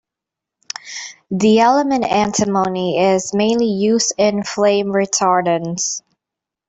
[1.29, 6.01] The element antimony is mainly used in flame retardants.